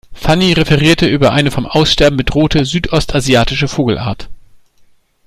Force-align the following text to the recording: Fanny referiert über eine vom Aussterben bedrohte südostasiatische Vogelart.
Fanny 0.15 0.53
referiert 0.53 1.03
über 1.03 1.31
eine 1.31 1.51
vom 1.51 1.67
Aussterben 1.67 2.17
bedrohte 2.17 2.65
südostasiatische 2.65 3.67
Vogelart. 3.67 4.31